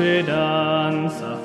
[0.00, 1.39] La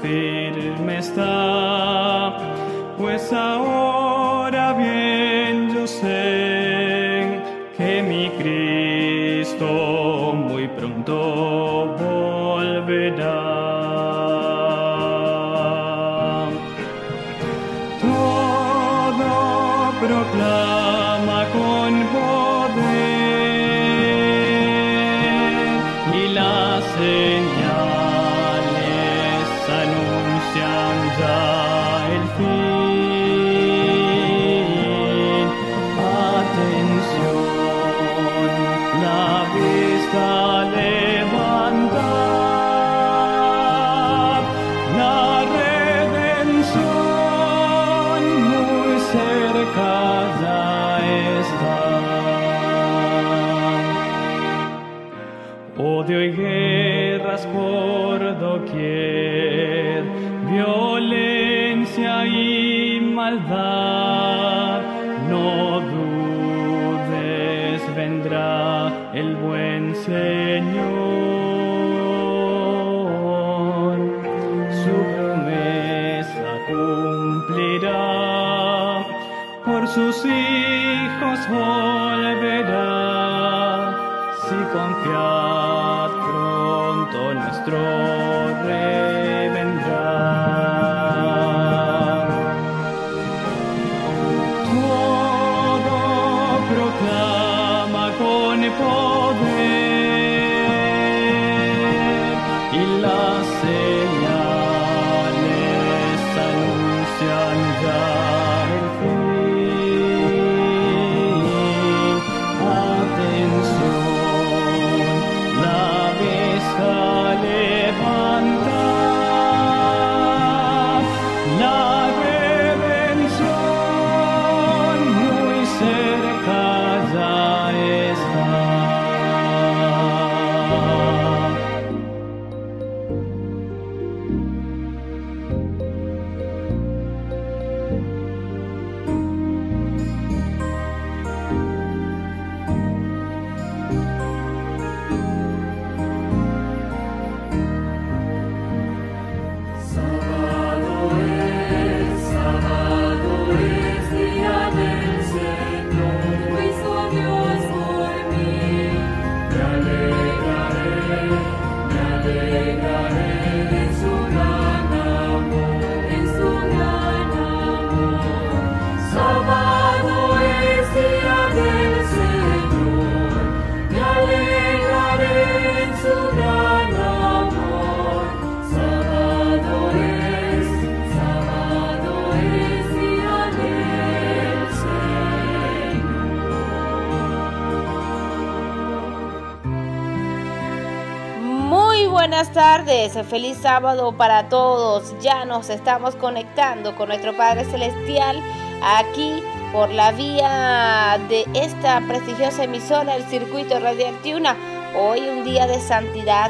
[193.09, 195.13] feliz sábado para todos.
[195.21, 198.41] Ya nos estamos conectando con nuestro Padre Celestial
[198.83, 204.57] aquí por la vía de esta prestigiosa emisora, el Circuito Radial Tiuna.
[204.99, 206.49] Hoy un día de santidad,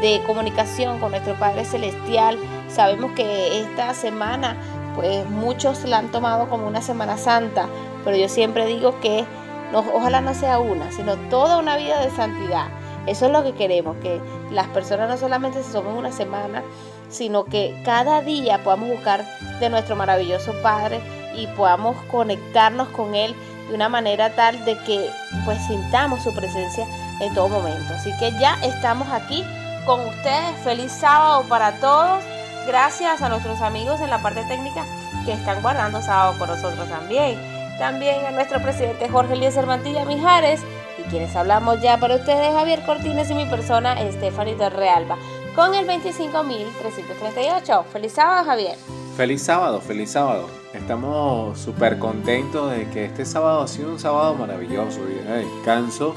[0.00, 2.38] de comunicación con nuestro Padre Celestial.
[2.68, 4.56] Sabemos que esta semana,
[4.96, 7.68] pues muchos la han tomado como una Semana Santa,
[8.04, 9.26] pero yo siempre digo que
[9.70, 12.68] no, ojalá no sea una, sino toda una vida de santidad.
[13.06, 16.62] Eso es lo que queremos, que las personas no solamente se tomen una semana,
[17.08, 19.24] sino que cada día podamos buscar
[19.58, 21.00] de nuestro maravilloso Padre
[21.36, 23.34] y podamos conectarnos con Él
[23.68, 25.10] de una manera tal de que
[25.44, 26.86] pues sintamos su presencia
[27.20, 27.94] en todo momento.
[27.94, 29.44] Así que ya estamos aquí
[29.86, 30.56] con ustedes.
[30.64, 32.22] Feliz sábado para todos.
[32.66, 34.84] Gracias a nuestros amigos en la parte técnica
[35.24, 37.38] que están guardando sábado con nosotros también.
[37.78, 40.60] También a nuestro presidente Jorge Eliezer Mantilla Mijares
[41.00, 45.16] y quienes hablamos ya para ustedes, Javier Cortines y mi persona, Stephanie de Realba,
[45.54, 47.84] con el 25.338.
[47.86, 48.76] Feliz sábado, Javier.
[49.16, 50.48] Feliz sábado, feliz sábado.
[50.72, 56.14] Estamos súper contentos de que este sábado ha sido un sábado maravilloso, día de descanso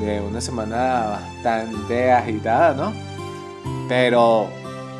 [0.00, 2.94] de una semana bastante agitada, ¿no?
[3.88, 4.48] Pero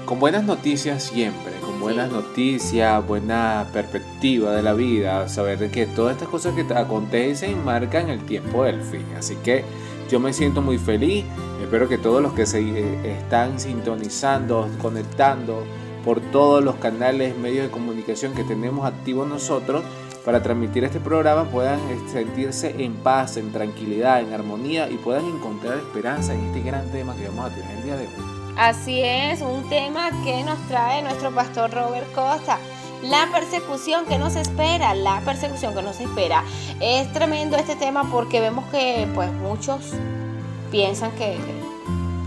[0.05, 1.54] con buenas noticias siempre,
[1.85, 6.73] buenas noticias, buena perspectiva de la vida, saber de que todas estas cosas que te
[6.73, 9.05] acontecen marcan el tiempo del fin.
[9.19, 9.65] Así que
[10.11, 11.25] Yo me siento muy feliz.
[11.63, 15.65] Espero que todos los que se eh, están sintonizando, conectando
[16.05, 19.83] por todos los canales, medios de comunicación que tenemos activos nosotros
[20.25, 25.25] para transmitir este programa puedan eh, sentirse en paz, en tranquilidad, en armonía y puedan
[25.27, 28.34] encontrar esperanza en este gran tema que vamos a tener el día de hoy.
[28.57, 32.59] Así es, un tema que nos trae nuestro pastor Robert Costa.
[33.03, 36.45] La persecución que nos espera, la persecución que nos espera.
[36.79, 39.81] Es tremendo este tema porque vemos que pues muchos
[40.71, 41.37] piensan que,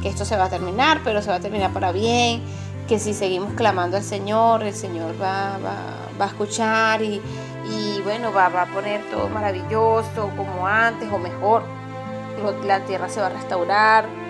[0.02, 2.44] que esto se va a terminar, pero se va a terminar para bien,
[2.90, 5.78] que si seguimos clamando al Señor, el Señor va, va,
[6.20, 7.22] va a escuchar y,
[7.72, 11.64] y bueno, va, va, a poner todo maravilloso como antes o mejor.
[12.66, 14.27] La tierra se va a restaurar.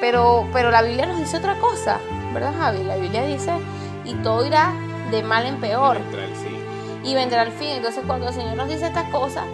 [0.00, 1.98] Pero, pero la Biblia nos dice otra cosa,
[2.32, 2.82] ¿verdad Javi?
[2.84, 3.52] La Biblia dice,
[4.04, 4.72] y todo irá
[5.10, 5.98] de mal en peor.
[5.98, 6.58] Y vendrá el fin.
[7.04, 7.68] Y vendrá el fin.
[7.68, 9.44] Entonces cuando el Señor nos dice estas cosas,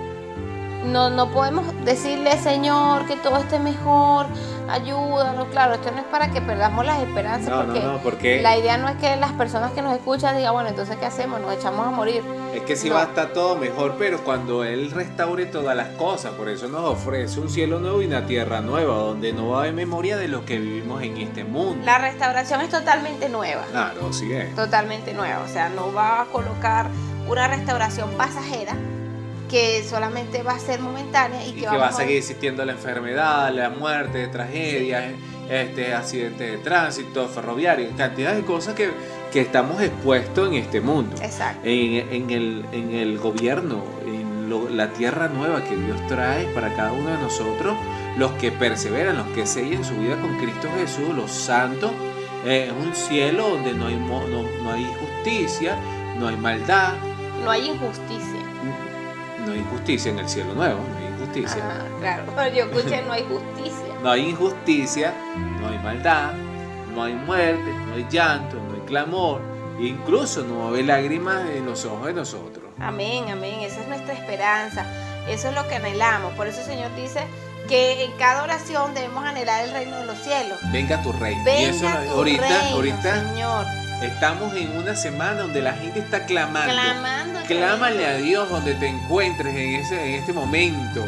[0.84, 4.26] no, no podemos decirle, Señor, que todo esté mejor,
[4.70, 5.48] ayúdanos.
[5.48, 8.76] Claro, esto no es para que perdamos las esperanzas, No, porque, no, porque- la idea
[8.76, 11.40] no es que las personas que nos escuchan digan, bueno, entonces ¿qué hacemos?
[11.40, 12.22] Nos echamos a morir.
[12.54, 16.32] Es que sí va a estar todo mejor, pero cuando Él restaure todas las cosas,
[16.32, 19.60] por eso nos ofrece un cielo nuevo y una tierra nueva, donde no va a
[19.62, 21.84] haber memoria de lo que vivimos en este mundo.
[21.84, 23.62] La restauración es totalmente nueva.
[23.70, 24.54] Claro, sí es.
[24.54, 25.42] totalmente nueva.
[25.44, 26.86] O sea, no va a colocar
[27.28, 28.74] una restauración pasajera
[29.50, 33.52] que solamente va a ser momentánea y Y que, va a seguir existiendo la enfermedad,
[33.52, 35.04] la muerte, tragedias,
[35.50, 38.90] este, accidentes de tránsito, ferroviario, cantidad de cosas que,
[39.32, 41.16] que estamos expuestos en este mundo.
[41.20, 41.60] Exacto.
[41.64, 46.72] En, en el, en el gobierno, en lo- la tierra nueva que Dios trae para
[46.74, 47.76] cada uno de nosotros,
[48.16, 51.90] los que perseveran, los que siguen su vida con Cristo Jesús, los santos,
[52.46, 55.76] eh, es un cielo donde no hay, mo- no, no hay justicia,
[56.18, 56.94] no hay maldad,
[57.44, 58.29] No hay injusticia.
[59.46, 61.62] No hay injusticia en el cielo nuevo, no hay injusticia.
[61.64, 62.24] Ajá, claro.
[62.54, 63.84] Yo escuché no hay justicia.
[64.02, 65.12] No hay injusticia,
[65.60, 66.32] no hay maldad,
[66.94, 69.42] no hay muerte, no hay llanto, no hay clamor,
[69.78, 72.64] incluso no va a haber lágrimas en los ojos de nosotros.
[72.78, 73.60] Amén, amén.
[73.60, 74.86] Esa es nuestra esperanza.
[75.28, 76.32] Eso es lo que anhelamos.
[76.32, 77.26] Por eso el Señor dice
[77.68, 80.58] que en cada oración debemos anhelar el reino de los cielos.
[80.72, 81.42] Venga tu reino.
[81.42, 83.66] y Venga eso tu ahorita, reino, ahorita Señor.
[84.02, 86.72] Estamos en una semana donde la gente está clamando.
[86.72, 87.40] Clamando.
[87.46, 91.04] Clámale a Dios donde te encuentres en, ese, en este momento.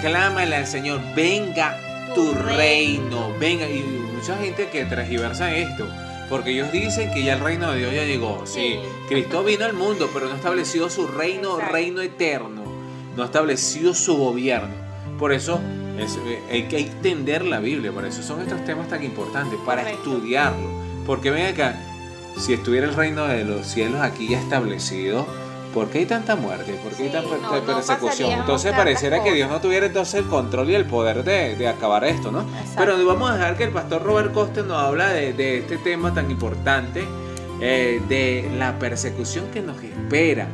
[0.00, 1.76] Clámale al Señor, venga
[2.14, 3.32] tu Tu reino.
[3.38, 3.82] Venga, y
[4.14, 5.86] mucha gente que transgiversa esto.
[6.28, 8.42] Porque ellos dicen que ya el reino de Dios ya llegó.
[8.46, 8.78] Sí, Sí.
[9.08, 11.72] Cristo vino al mundo, pero no estableció su reino, Exacto.
[11.72, 12.62] reino eterno.
[13.16, 14.74] No estableció su gobierno.
[15.18, 15.60] Por eso
[15.98, 17.92] es- eh, hay que entender la Biblia.
[17.92, 20.12] Por eso son estos temas tan importantes, para Correcto.
[20.14, 20.68] estudiarlo.
[21.06, 21.76] Porque ven acá,
[22.36, 25.26] si estuviera el reino de los cielos aquí ya establecido,
[25.74, 26.72] ¿por qué hay tanta muerte?
[26.82, 28.32] ¿Por qué hay tanta no, persecución?
[28.32, 29.32] entonces pareciera que.
[29.32, 32.40] Dios no tuviera entonces el control y el poder de, de acabar esto, ¿no?
[32.42, 32.74] Exacto.
[32.78, 36.14] Pero vamos a dejar que el pastor Robert Costa nos habla de, de este tema
[36.14, 37.04] tan importante,
[37.60, 40.46] eh, de la persecución que nos espera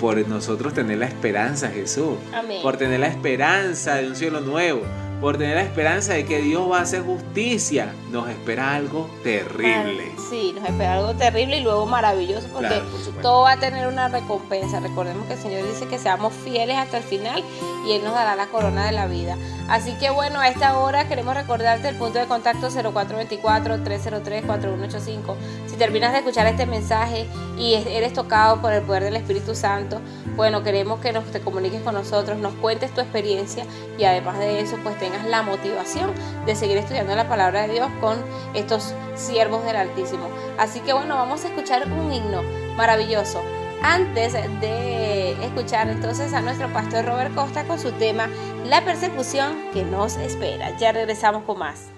[0.00, 2.60] por nosotros tener la esperanza, Jesús Amén.
[2.62, 4.82] por tener la esperanza de un cielo nuevo,
[5.24, 10.12] por tener la esperanza de que Dios va a hacer justicia, nos espera algo terrible.
[10.28, 13.22] Sí, nos espera algo terrible y luego maravilloso porque Claro, por supuesto.
[13.22, 14.80] todo va a tener una recompensa.
[14.80, 17.42] Recordemos que el Señor dice que seamos fieles hasta el final
[17.86, 19.38] y Él nos dará la corona de la vida.
[19.70, 25.34] Así que bueno, a esta hora queremos recordarte el punto de contacto 0424-303-4185.
[25.66, 27.26] Si terminas de escuchar este mensaje
[27.58, 30.00] y es- eres tocado por el poder del Espíritu Santo,
[30.36, 33.64] bueno, queremos que nos, te comuniques con nosotros, nos cuentes tu experiencia
[33.98, 36.12] y además de eso, pues tengas la motivación
[36.46, 38.18] de seguir estudiando la palabra de Dios con
[38.54, 40.28] estos siervos del Altísimo.
[40.58, 42.42] Así que bueno, vamos a escuchar un himno
[42.76, 43.40] maravilloso.
[43.82, 48.28] Antes de escuchar entonces a nuestro pastor Robert Costa con su tema
[48.64, 50.76] La persecución que nos espera.
[50.78, 51.93] Ya regresamos con más.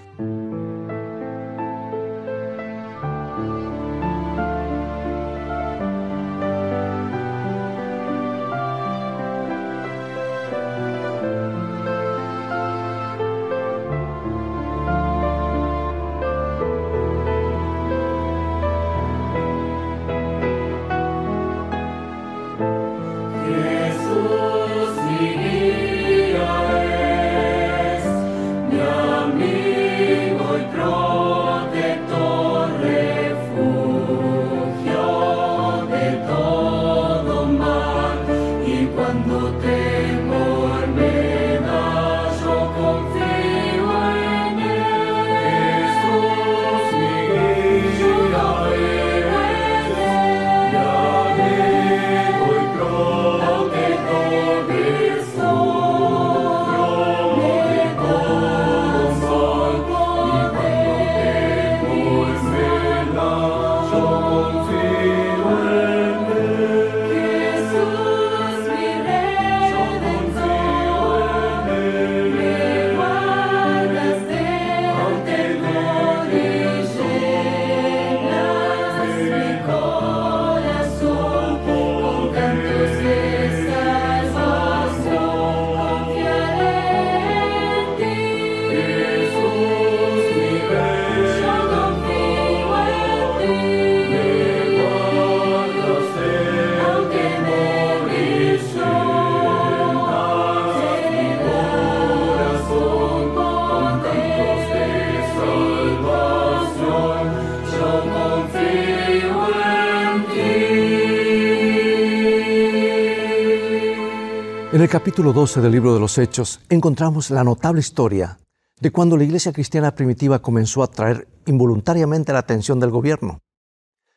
[114.87, 118.38] El capítulo 12 del libro de los Hechos encontramos la notable historia
[118.81, 123.40] de cuando la iglesia cristiana primitiva comenzó a atraer involuntariamente la atención del gobierno.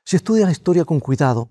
[0.05, 1.49] Si estudias la historia con cuidado,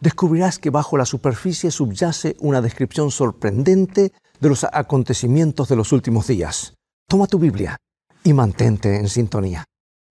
[0.00, 6.26] descubrirás que bajo la superficie subyace una descripción sorprendente de los acontecimientos de los últimos
[6.26, 6.74] días.
[7.06, 7.76] Toma tu Biblia
[8.24, 9.64] y mantente en sintonía.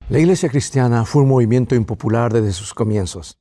[0.07, 3.37] La iglesia cristiana fue un movimiento impopular desde sus comienzos.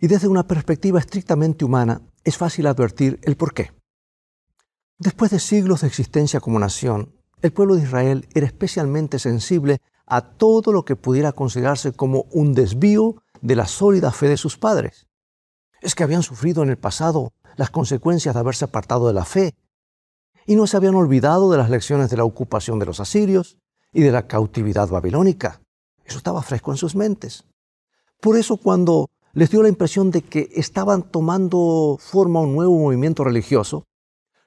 [0.00, 3.76] Y desde una perspectiva estrictamente humana es fácil advertir el porqué.
[5.00, 10.22] Después de siglos de existencia como nación, el pueblo de Israel era especialmente sensible a
[10.22, 15.06] todo lo que pudiera considerarse como un desvío de la sólida fe de sus padres.
[15.80, 19.54] Es que habían sufrido en el pasado las consecuencias de haberse apartado de la fe
[20.46, 23.56] y no se habían olvidado de las lecciones de la ocupación de los asirios
[23.92, 25.60] y de la cautividad babilónica.
[26.04, 27.44] Eso estaba fresco en sus mentes.
[28.20, 33.22] Por eso cuando les dio la impresión de que estaban tomando forma un nuevo movimiento
[33.22, 33.84] religioso,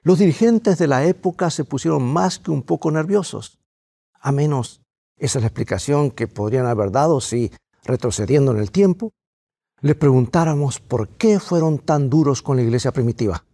[0.04, 3.58] los dirigentes de la época se pusieron más que un poco nerviosos.
[4.20, 4.82] A menos,
[5.16, 7.52] esa es la explicación que podrían haber dado si,
[7.84, 9.12] retrocediendo en el tiempo,
[9.80, 13.44] le preguntáramos por qué fueron tan duros con la iglesia primitiva.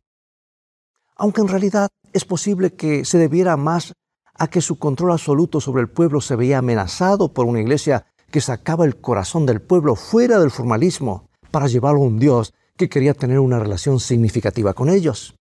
[1.17, 3.93] Aunque en realidad es posible que se debiera más
[4.35, 8.41] a que su control absoluto sobre el pueblo se veía amenazado por una iglesia que
[8.41, 13.15] sacaba el corazón del pueblo fuera del formalismo para llevarlo a un Dios que quería
[13.15, 15.38] tener una relación significativa con ellos.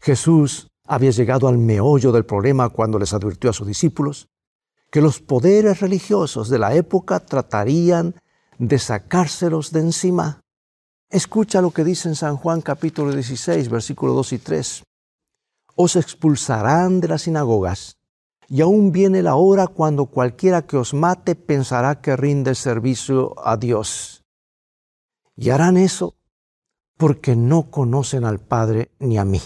[0.00, 4.28] Jesús había llegado al meollo del problema cuando les advirtió a sus discípulos
[4.90, 8.14] que los poderes religiosos de la época tratarían
[8.58, 10.40] de sacárselos de encima.
[11.10, 14.82] Escucha lo que dice en San Juan capítulo 16, versículos 2 y 3.
[15.76, 17.98] Os expulsarán de las sinagogas,
[18.48, 23.56] y aún viene la hora cuando cualquiera que os mate pensará que rinde servicio a
[23.56, 24.24] Dios.
[25.36, 26.14] Y harán eso
[26.96, 29.40] porque no conocen al Padre ni a mí.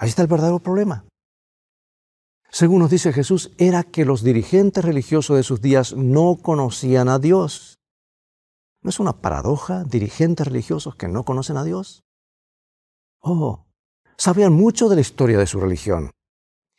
[0.00, 1.04] Ahí está el verdadero problema.
[2.50, 7.18] Según nos dice Jesús, era que los dirigentes religiosos de sus días no conocían a
[7.18, 7.76] Dios.
[8.82, 12.02] ¿No es una paradoja dirigentes religiosos que no conocen a Dios?
[13.20, 13.66] Oh,
[14.16, 16.10] sabían mucho de la historia de su religión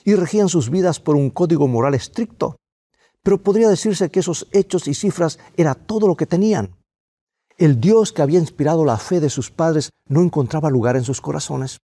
[0.04, 2.56] y regían sus vidas por un código moral estricto,
[3.22, 6.76] pero podría decirse que esos hechos y cifras era todo lo que tenían.
[7.60, 11.22] El Dios que había inspirado la fe de sus padres no encontraba lugar en sus
[11.22, 11.78] corazones.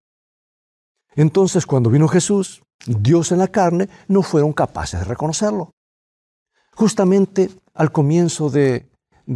[1.16, 5.70] Entonces, cuando vino Jesús, Dios en la carne, no fueron capaces de reconocerlo.
[6.74, 8.90] Justamente al comienzo de,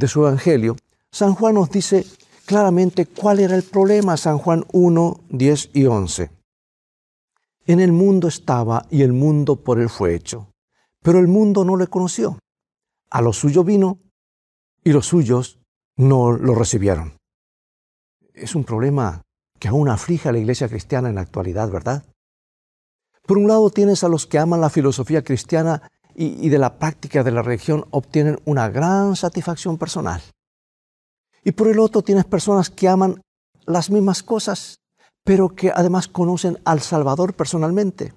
[0.07, 0.77] su evangelio,
[1.11, 2.05] San Juan nos dice
[2.47, 6.31] claramente cuál era el problema, San Juan 1, 10 y 11.
[7.67, 10.51] En el mundo estaba y el mundo por él fue hecho,
[11.03, 12.39] pero el mundo no le conoció.
[13.11, 13.99] A lo suyo vino
[14.83, 15.59] y los suyos
[15.97, 17.19] no lo recibieron.
[18.35, 19.23] Es un problema
[19.59, 22.05] que aún aflige a la iglesia cristiana en la actualidad, ¿verdad?
[23.27, 26.79] Por un lado tienes a los que aman la filosofía cristiana y, y, de la
[26.79, 30.23] práctica de la religión obtienen una gran satisfacción personal.
[31.45, 33.21] Y por el otro tienes personas que aman
[33.67, 34.79] las mismas cosas,
[35.25, 38.15] pero que además conocen al Salvador personalmente.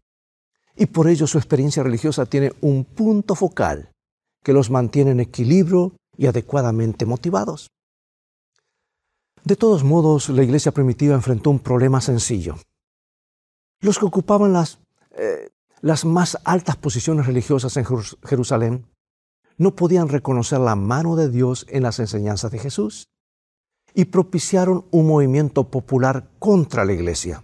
[0.75, 3.91] Y por ello su experiencia religiosa tiene un punto focal
[4.43, 7.67] que los mantiene en equilibrio y adecuadamente motivados.
[9.43, 12.57] De todos modos, la iglesia primitiva enfrentó un problema sencillo.
[13.79, 14.79] Los que ocupaban las,
[15.12, 15.50] eh,
[15.81, 17.86] las más altas posiciones religiosas en
[18.24, 18.86] Jerusalén
[19.57, 23.07] no podían reconocer la mano de Dios en las enseñanzas de Jesús
[23.93, 27.43] y propiciaron un movimiento popular contra la iglesia.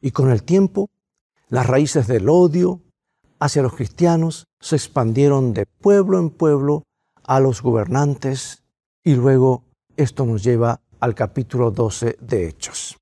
[0.00, 0.90] Y con el tiempo,
[1.48, 2.80] las raíces del odio
[3.40, 6.84] hacia los cristianos se expandieron de pueblo en pueblo
[7.24, 8.62] a los gobernantes
[9.02, 9.64] y luego
[9.96, 12.96] esto nos lleva al capítulo 12 de Hechos.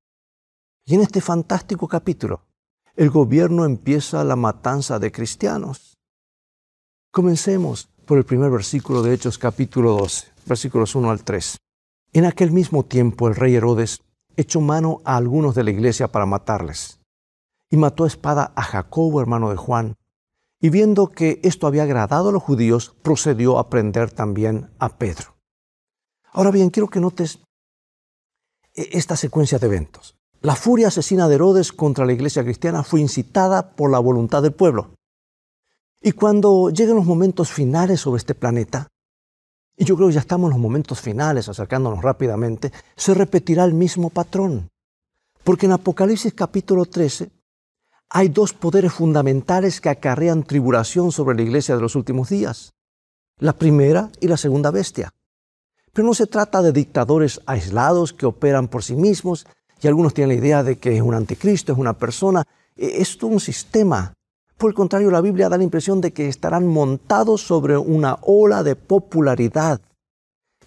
[0.85, 2.41] Y en este fantástico capítulo,
[2.95, 5.97] el gobierno empieza la matanza de cristianos.
[7.11, 11.57] Comencemos por el primer versículo de Hechos capítulo 12, versículos 1 al 3.
[12.13, 14.01] En aquel mismo tiempo el rey Herodes
[14.35, 16.99] echó mano a algunos de la iglesia para matarles,
[17.69, 19.95] y mató a espada a Jacobo, hermano de Juan,
[20.59, 25.30] y viendo que esto había agradado a los judíos, procedió a prender también a Pedro.
[26.31, 27.39] Ahora bien, quiero que notes
[28.73, 30.15] e-, esta secuencia de eventos.
[30.41, 34.53] La furia asesina de Herodes contra la iglesia cristiana fue incitada por la voluntad del
[34.53, 34.95] pueblo.
[36.01, 38.87] Y cuando lleguen los momentos finales sobre este planeta,
[39.77, 43.73] y yo creo que ya estamos en los momentos finales, acercándonos rápidamente, se repetirá el
[43.73, 44.69] mismo patrón.
[45.43, 47.29] Porque en Apocalipsis capítulo 13
[48.09, 52.73] hay dos poderes fundamentales que acarrean tribulación sobre la iglesia de los últimos días.
[53.37, 55.11] La primera y la segunda bestia.
[55.93, 59.45] Pero no se trata de dictadores aislados que operan por sí mismos
[59.81, 62.43] Y algunos tienen la idea de que es un anticristo, es una persona.
[62.75, 64.13] E, es todo un sistema.
[64.57, 68.61] Por el contrario, la Biblia da la impresión de que estarán montados sobre una ola
[68.61, 69.81] de popularidad.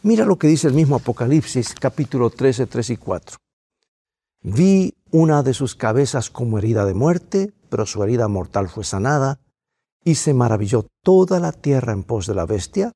[0.03, 3.39] Mira lo que dice el mismo Apocalipsis capítulo 13, 3 y 4.
[4.43, 9.39] Vi una de sus cabezas como herida de muerte, pero su herida mortal fue sanada,
[10.05, 12.93] y se maravilló toda la tierra en pos de la bestia,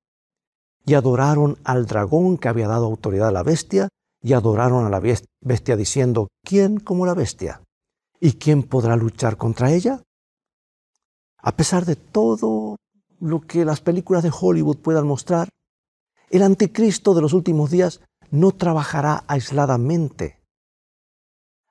[0.88, 3.88] y adoraron al dragón que había dado autoridad a la bestia,
[4.23, 7.61] y adoraron a la bestia diciendo, ¿quién como la bestia?
[8.20, 10.03] ¿Y quién podrá luchar contra ella?
[11.40, 12.77] A pesar de todo
[13.20, 15.51] lo que las películas de Hollywood puedan mostrar,
[16.31, 20.38] el anticristo de los últimos días no trabajará aisladamente.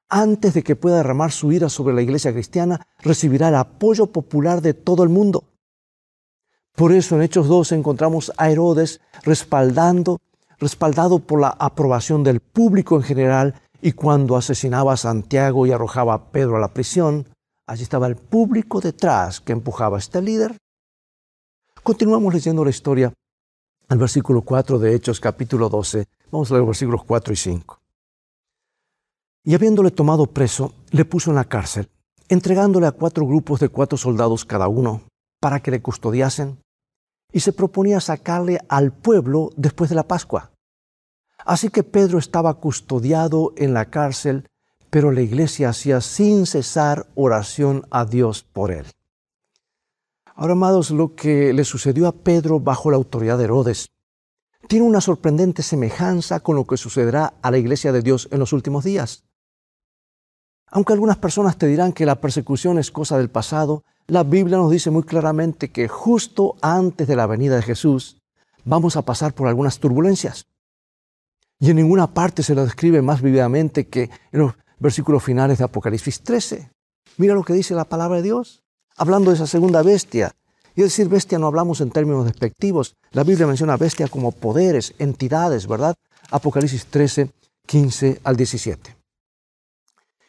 [0.09, 4.61] Antes de que pueda derramar su ira sobre la iglesia cristiana, recibirá el apoyo popular
[4.61, 5.43] de todo el mundo.
[6.77, 10.19] Por eso en Hechos 2 encontramos a Herodes respaldando,
[10.59, 16.13] respaldado por la aprobación del público en general y cuando asesinaba a Santiago y arrojaba
[16.13, 17.25] a Pedro a la prisión,
[17.69, 20.55] Allí estaba el público detrás que empujaba a este líder.
[21.83, 23.11] Continuamos leyendo la historia
[23.89, 26.05] al versículo 4 de Hechos capítulo 12.
[26.31, 27.77] Vamos a leer los versículos 4 y 5.
[29.43, 31.89] Y habiéndole tomado preso, le puso en la cárcel,
[32.29, 35.01] entregándole a cuatro grupos de cuatro soldados cada uno,
[35.41, 36.59] para que le custodiasen,
[37.31, 40.51] y se proponía sacarle al pueblo después de la Pascua.
[41.45, 44.49] Así que Pedro estaba custodiado en la cárcel
[44.89, 48.85] pero la iglesia hacía sin cesar oración a Dios por él.
[50.35, 53.89] Ahora, amados, lo que le sucedió a Pedro bajo la autoridad de Herodes
[54.67, 58.53] tiene una sorprendente semejanza con lo que sucederá a la iglesia de Dios en los
[58.53, 59.23] últimos días.
[60.69, 64.71] Aunque algunas personas te dirán que la persecución es cosa del pasado, la Biblia nos
[64.71, 68.21] dice muy claramente que justo antes de la venida de Jesús
[68.63, 70.47] vamos a pasar por algunas turbulencias.
[71.59, 75.65] Y en ninguna parte se lo describe más vividamente que en los versículos finales de
[75.65, 76.71] Apocalipsis 13.
[77.17, 78.63] Mira lo que dice la palabra de Dios,
[78.95, 80.31] hablando de esa segunda bestia.
[80.75, 82.95] Y decir bestia no hablamos en términos despectivos.
[83.11, 85.95] La Biblia menciona bestia como poderes, entidades, ¿verdad?
[86.29, 87.31] Apocalipsis 13,
[87.65, 88.96] 15 al 17.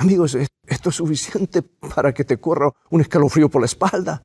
[0.00, 4.22] Amigos, esto es suficiente para que te corra un escalofrío por la espalda,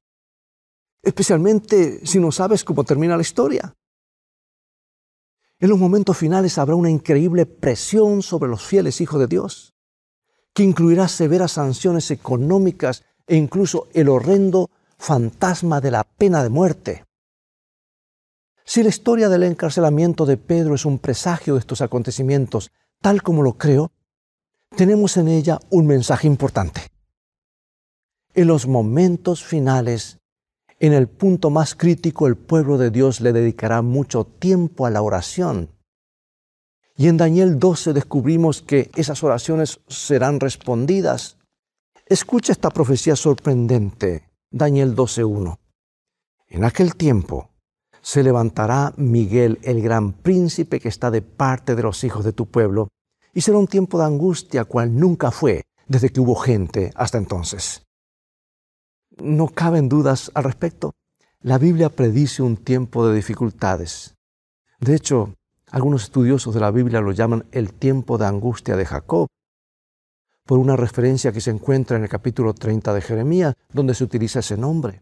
[1.01, 3.73] especialmente si no sabes cómo termina la historia.
[5.59, 9.73] En los momentos finales habrá una increíble presión sobre los fieles hijos de Dios,
[10.53, 17.05] que incluirá severas sanciones económicas e incluso el horrendo fantasma de la pena de muerte.
[18.63, 23.41] Si la historia del encarcelamiento de Pedro es un presagio de estos acontecimientos, tal como
[23.41, 23.91] lo creo,
[24.75, 26.81] tenemos en ella un mensaje importante.
[28.33, 30.17] En los momentos finales,
[30.79, 35.01] en el punto más crítico, el pueblo de Dios le dedicará mucho tiempo a la
[35.01, 35.69] oración.
[36.95, 41.37] Y en Daniel 12 descubrimos que esas oraciones serán respondidas
[42.05, 45.57] Escucha esta profecía sorprendente, Daniel 12.1.
[46.49, 47.49] En aquel tiempo
[48.01, 52.47] se levantará Miguel, el gran príncipe que está de parte de los hijos de tu
[52.47, 52.89] pueblo,
[53.33, 57.85] y será un tiempo de angustia cual nunca fue desde que hubo gente hasta entonces.
[59.17, 60.93] No caben dudas al respecto.
[61.41, 64.15] La Biblia predice un tiempo de dificultades.
[64.79, 65.33] De hecho,
[65.69, 69.27] algunos estudiosos de la Biblia lo llaman el tiempo de angustia de Jacob
[70.45, 74.39] por una referencia que se encuentra en el capítulo 30 de Jeremías, donde se utiliza
[74.39, 75.01] ese nombre.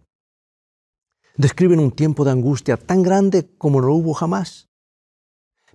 [1.35, 4.69] Describen un tiempo de angustia tan grande como no hubo jamás.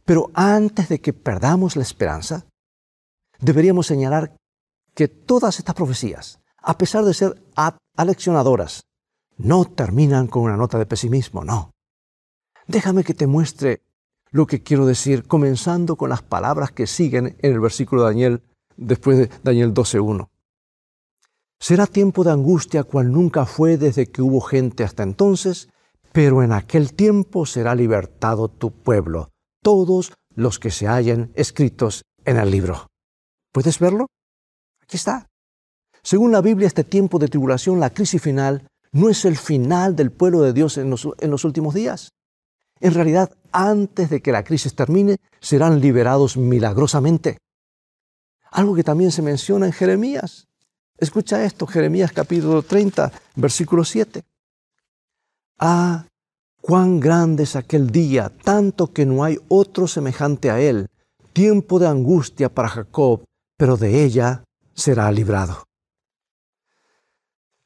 [0.07, 2.47] Pero antes de que perdamos la esperanza,
[3.41, 4.35] deberíamos señalar
[4.95, 7.43] que todas estas profecías, a pesar de ser
[7.97, 8.85] aleccionadoras,
[9.37, 11.73] no terminan con una nota de pesimismo, no.
[12.67, 13.83] Déjame que te muestre
[14.31, 18.43] lo que quiero decir, comenzando con las palabras que siguen en el versículo de Daniel
[18.77, 20.29] después de Daniel 12.1.
[21.59, 25.69] Será tiempo de angustia cual nunca fue desde que hubo gente hasta entonces,
[26.13, 29.31] pero en aquel tiempo será libertado tu pueblo,
[29.67, 32.87] todos los que se hallen escritos en el libro.
[33.53, 34.07] ¿Puedes verlo?
[34.81, 35.27] Aquí está.
[36.05, 40.13] Según la Biblia, este tiempo de tribulación, la crisis final, no es el final del
[40.13, 42.11] pueblo de Dios en los, en los últimos días.
[42.79, 47.39] En realidad, antes de que la crisis termine, serán liberados milagrosamente.
[48.53, 50.45] Algo que también se menciona en Jeremías.
[50.97, 54.23] Escucha esto, Jeremías capítulo 30, versículo 7.
[55.59, 56.07] Ah,
[56.67, 60.89] cuán grande es aquel día, tanto que no hay otro semejante a él,
[61.33, 63.23] tiempo de angustia para Jacob,
[63.57, 64.43] pero de ella
[64.75, 65.63] será librado.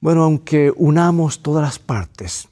[0.03, 2.51] Bueno, aunque unamos todas las partes,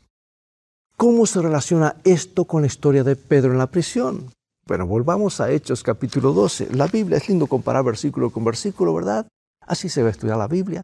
[0.97, 4.33] ¿cómo se relaciona esto con la historia de Pedro en la prisión?
[4.67, 6.75] Bueno, volvamos a Hechos capítulo 12.
[6.75, 9.29] La Biblia es lindo comparar versículo con versículo, ¿verdad?
[9.67, 10.81] Así se va a estudiar la Biblia.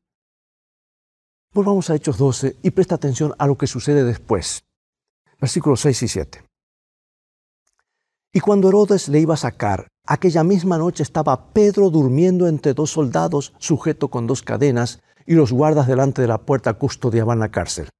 [1.54, 4.62] Volvamos a Hechos 12 y presta atención a lo que sucede después.
[5.44, 6.44] Versículos 6 y 7.
[8.32, 12.92] Y cuando Herodes le iba a sacar, aquella misma noche estaba Pedro durmiendo entre dos
[12.92, 17.90] soldados, sujeto con dos cadenas, y los guardas delante de la puerta custodiaban la cárcel.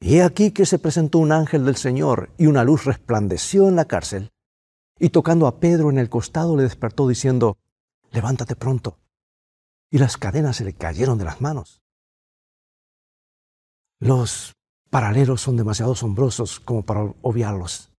[0.00, 3.76] Y he aquí que se presentó un ángel del Señor, y una luz resplandeció en
[3.76, 4.30] la cárcel
[4.98, 7.58] y tocando a Pedro en el costado le despertó diciendo,
[8.12, 8.98] levántate pronto.
[9.90, 11.82] Y las cadenas se le cayeron de las manos.
[14.00, 14.54] Los
[14.90, 17.90] paralelos son demasiado asombrosos como para obviarlos.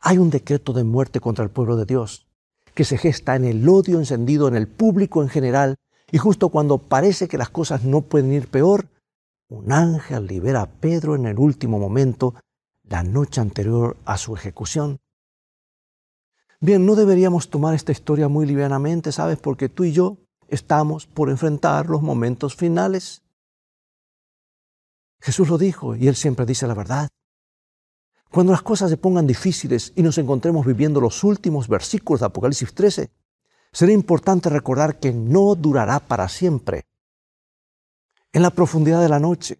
[0.00, 2.26] Hay un decreto de muerte contra el pueblo de Dios
[2.74, 5.76] que se gesta en el odio encendido en el público en general
[6.10, 8.88] y justo cuando parece que las cosas no pueden ir peor,
[9.48, 12.34] un ángel libera a Pedro en el último momento,
[12.84, 14.98] la noche anterior a su ejecución.
[16.60, 19.38] Bien, no deberíamos tomar esta historia muy livianamente, ¿sabes?
[19.38, 23.22] Porque tú y yo estamos por enfrentar los momentos finales.
[25.20, 27.08] Jesús lo dijo y Él siempre dice la verdad.
[28.30, 32.72] Cuando las cosas se pongan difíciles y nos encontremos viviendo los últimos versículos de Apocalipsis
[32.74, 33.10] 13,
[33.72, 36.84] será importante recordar que no durará para siempre.
[38.32, 39.58] En la profundidad de la noche,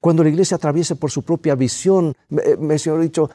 [0.00, 2.42] cuando la iglesia atraviese por su propia visión, me,
[2.76, 3.30] he dicho,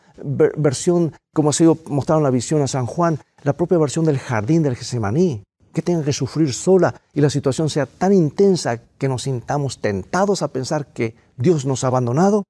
[0.57, 4.19] versión como ha sido mostrado en la visión a San Juan, la propia versión del
[4.19, 9.07] jardín del Getsemaní, que tenga que sufrir sola y la situación sea tan intensa que
[9.07, 12.43] nos sintamos tentados a pensar que Dios nos ha abandonado,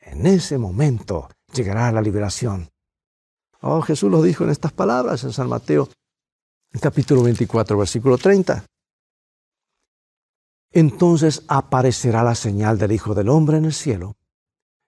[0.00, 2.70] en ese momento llegará la liberación.
[3.60, 5.88] Oh, Jesús lo dijo en estas palabras en San Mateo,
[6.80, 8.64] capítulo 24, versículo 30.
[10.72, 14.16] Entonces aparecerá la señal del Hijo del Hombre en el cielo,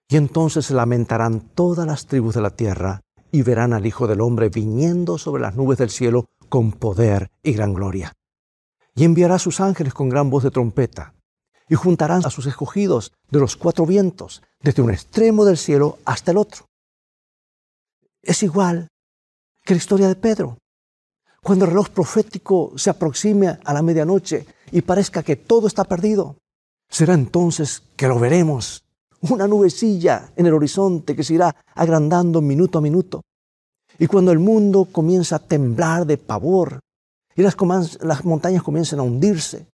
[0.09, 4.21] y entonces se lamentarán todas las tribus de la tierra, y verán al Hijo del
[4.21, 8.13] Hombre viniendo sobre las nubes del cielo con poder y gran gloria.
[8.95, 11.13] Y enviará a sus ángeles con gran voz de trompeta,
[11.71, 16.31] y juntarán a sus escogidos de los cuatro vientos, desde un extremo del cielo hasta
[16.31, 16.65] el otro.
[18.21, 18.89] Es igual
[19.63, 20.57] que la historia de Pedro.
[21.41, 26.35] Cuando el reloj profético se aproxime a la medianoche y parezca que todo está perdido,
[26.89, 28.83] será entonces que lo veremos.
[29.21, 33.21] Una nubecilla en el horizonte que se irá agrandando minuto a minuto.
[33.97, 36.81] Y cuando el mundo comienza a temblar de pavor
[37.33, 37.55] y las,
[38.01, 39.70] las montañas comiencen a hundirse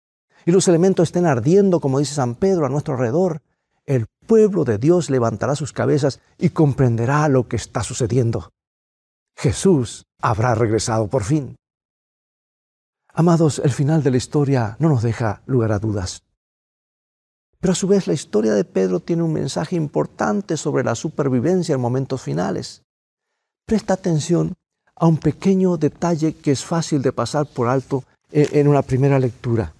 [0.47, 3.41] y los elementos estén ardiendo, como dice San Pedro, a nuestro alrededor,
[3.85, 8.53] el pueblo de Dios levantará sus cabezas y comprenderá lo que está sucediendo.
[9.35, 11.57] Jesús habrá regresado por fin.
[13.13, 16.23] Amados, el final de la historia no nos deja lugar a dudas.
[17.59, 21.75] Pero a su vez la historia de Pedro tiene un mensaje importante sobre la supervivencia
[21.75, 22.83] en momentos finales.
[23.65, 24.53] Presta atención
[24.95, 29.73] a un pequeño detalle que es fácil de pasar por alto en una primera lectura.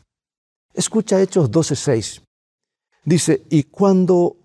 [0.77, 2.21] Escucha Hechos 12:6.
[3.03, 4.37] Dice, y cuando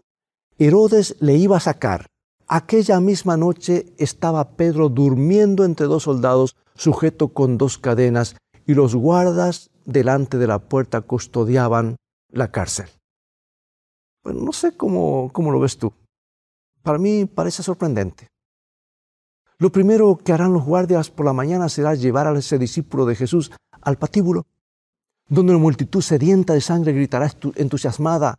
[0.59, 2.07] Herodes le iba a sacar,
[2.55, 8.95] Aquella misma noche estaba Pedro durmiendo entre dos soldados, sujeto con dos cadenas, y los
[8.95, 11.97] guardas delante de la puerta custodiaban
[12.29, 12.91] la cárcel.
[14.23, 15.95] Bueno, no sé cómo, cómo lo ves tú.
[16.83, 18.29] Para mí parece sorprendente.
[19.57, 23.15] Lo primero que harán los guardias por la mañana será llevar a ese discípulo de
[23.15, 24.45] Jesús al patíbulo,
[25.29, 28.39] donde una multitud sedienta de sangre gritará entusiasmada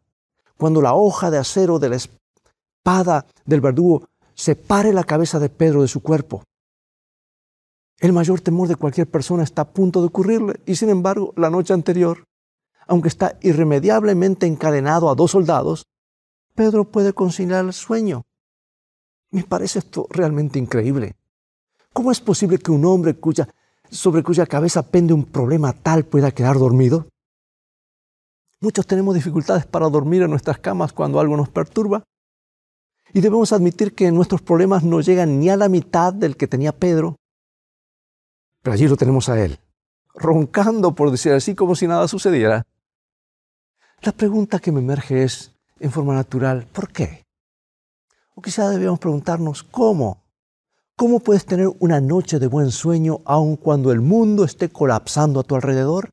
[0.57, 5.81] cuando la hoja de acero de la espada del verdugo separe la cabeza de Pedro
[5.81, 6.43] de su cuerpo.
[7.99, 11.49] El mayor temor de cualquier persona está a punto de ocurrirle y sin embargo la
[11.49, 12.25] noche anterior,
[12.87, 15.85] aunque está irremediablemente encadenado a dos soldados,
[16.55, 18.23] Pedro puede conciliar el sueño.
[19.31, 21.15] Me parece esto realmente increíble.
[21.93, 23.47] ¿Cómo es posible que un hombre cuya,
[23.93, 27.07] sobre cuya cabeza pende un problema tal pueda quedar dormido?
[28.59, 32.03] Muchos tenemos dificultades para dormir en nuestras camas cuando algo nos perturba.
[33.13, 36.71] Y debemos admitir que nuestros problemas no llegan ni a la mitad del que tenía
[36.71, 37.17] Pedro.
[38.63, 39.59] Pero allí lo tenemos a él,
[40.15, 42.63] roncando, por decir así, como si nada sucediera.
[44.01, 47.23] La pregunta que me emerge es, en forma natural, ¿por qué?
[48.33, 50.22] O quizá debíamos preguntarnos, ¿cómo?
[50.95, 55.43] ¿Cómo puedes tener una noche de buen sueño aun cuando el mundo esté colapsando a
[55.43, 56.11] tu alrededor?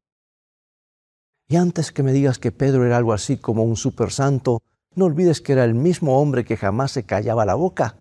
[1.48, 4.62] Y antes que me digas que Pedro era algo así como un super santo,
[4.94, 7.98] no olvides que era el mismo hombre que jamás se callaba la boca.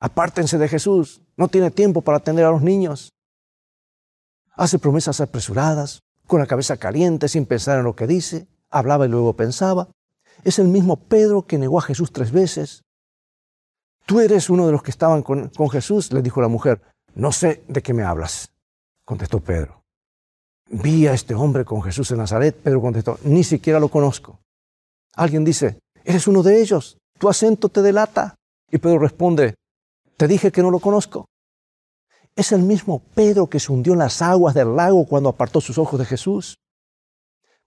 [0.00, 3.12] Apártense de Jesús, no tiene tiempo para atender a los niños.
[4.50, 9.10] Hace promesas apresuradas, con la cabeza caliente, sin pensar en lo que dice, hablaba y
[9.10, 9.90] luego pensaba.
[10.42, 12.82] Es el mismo Pedro que negó a Jesús tres veces.
[14.06, 16.80] Tú eres uno de los que estaban con, con Jesús, le dijo la mujer.
[17.14, 18.52] No sé de qué me hablas,
[19.04, 19.82] contestó Pedro.
[20.68, 22.54] Vi a este hombre con Jesús en Nazaret.
[22.54, 24.38] Pedro contestó, ni siquiera lo conozco.
[25.14, 28.36] Alguien dice, eres uno de ellos, tu acento te delata.
[28.70, 29.54] Y Pedro responde,
[30.16, 31.26] te dije que no lo conozco.
[32.36, 35.78] Es el mismo Pedro que se hundió en las aguas del lago cuando apartó sus
[35.78, 36.58] ojos de Jesús.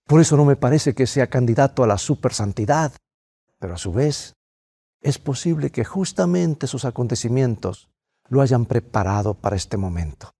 [0.05, 2.93] Por eso no me parece que sea candidato a la supersantidad,
[3.59, 4.33] pero a su vez
[5.01, 7.89] es posible que justamente sus acontecimientos
[8.27, 10.31] lo hayan preparado para este momento.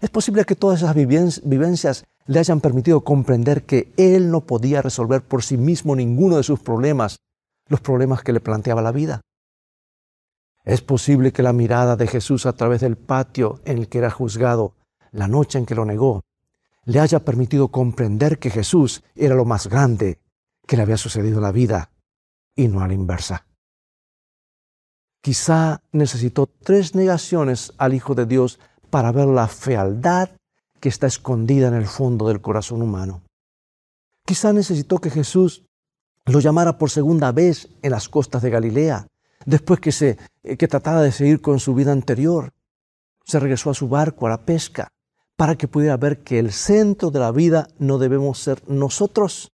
[0.00, 5.22] Es posible que todas esas vivencias le hayan permitido comprender que él no podía resolver
[5.22, 7.18] por sí mismo ninguno de sus problemas,
[7.66, 9.22] los problemas que le planteaba la vida.
[10.64, 14.10] Es posible que la mirada de Jesús a través del patio en el que era
[14.10, 14.74] juzgado,
[15.10, 16.22] la noche en que lo negó,
[16.84, 20.20] le haya permitido comprender que Jesús era lo más grande
[20.66, 21.90] que le había sucedido en la vida
[22.58, 23.46] y no a la inversa.
[25.22, 28.58] Quizá necesitó tres negaciones al Hijo de Dios
[28.90, 30.30] para ver la fealdad
[30.80, 33.22] que está escondida en el fondo del corazón humano.
[34.26, 35.64] Quizá necesitó que Jesús
[36.26, 39.06] lo llamara por segunda vez en las costas de Galilea,
[39.46, 42.52] después que, se, eh, que tratara de seguir con su vida anterior.
[43.24, 44.88] Se regresó a su barco, a la pesca,
[45.36, 49.52] para que pudiera ver que el centro de la vida no debemos ser nosotros,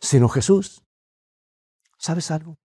[0.00, 0.79] sino Jesús.
[2.00, 2.56] ¿Sabes algo?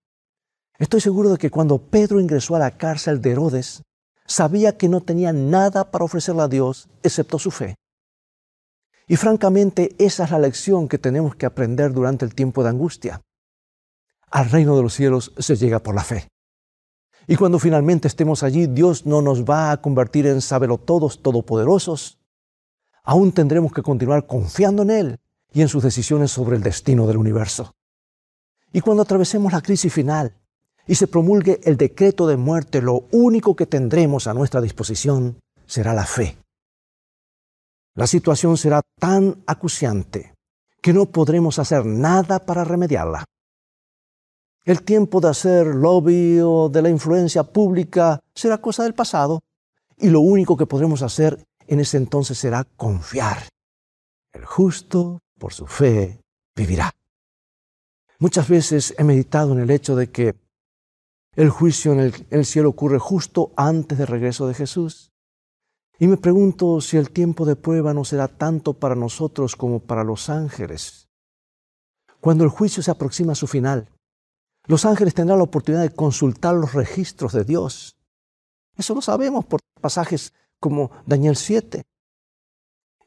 [0.80, 3.84] Estoy seguro de que cuando Pedro ingresó a la cárcel de Herodes,
[4.26, 7.76] sabía que no tenía nada para ofrecerle a Dios excepto su fe.
[9.08, 13.22] Y francamente esa es la lección que tenemos que aprender durante el tiempo de angustia.
[14.32, 16.30] Al reino de los cielos se llega por la fe.
[17.28, 22.20] Y cuando finalmente estemos allí, Dios no nos va a convertir en sabelotodos todopoderosos.
[23.04, 25.20] Aún tendremos que continuar confiando en Él
[25.52, 27.75] y en sus decisiones sobre el destino del universo.
[28.72, 30.36] Y cuando atravesemos la crisis final
[30.88, 35.94] y se promulgue el decreto de muerte, lo único que tendremos a nuestra disposición será
[35.94, 36.38] la fe.
[37.96, 40.34] La situación será tan acuciante
[40.82, 43.24] que no podremos hacer nada para remediarla.
[44.66, 49.42] El tiempo de hacer lobby o de la influencia pública será cosa del pasado
[49.98, 53.48] y lo único que podremos hacer en ese entonces será confiar.
[54.34, 56.20] El justo, por su fe,
[56.56, 56.92] vivirá.
[58.20, 60.36] Muchas veces he meditado en el hecho de que
[61.36, 65.12] el juicio en el, cielo ocurre justo antes del regreso de Jesús.
[66.00, 70.04] Y me pregunto si el tiempo de prueba no será tanto para nosotros como para
[70.04, 71.10] los ángeles.
[72.22, 73.90] Cuando el juicio se aproxima a su final,
[74.68, 77.98] los ángeles tendrán la oportunidad de consultar los registros de Dios.
[78.78, 81.84] Eso lo sabemos por pasajes como Daniel 7.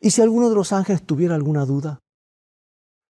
[0.01, 2.01] ¿Y si alguno de los ángeles tuviera alguna duda?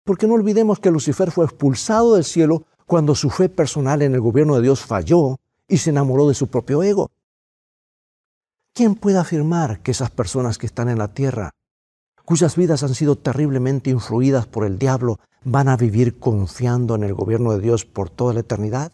[0.07, 4.21] Porque no olvidemos que Lucifer fue expulsado del cielo cuando su fe personal en el
[4.21, 7.11] gobierno de Dios falló y se enamoró de su propio ego.
[8.73, 11.51] ¿Quién puede afirmar que esas personas que están en la tierra,
[12.25, 17.13] cuyas vidas han sido terriblemente influidas por el diablo, van a vivir confiando en el
[17.13, 18.93] gobierno de Dios por toda la eternidad?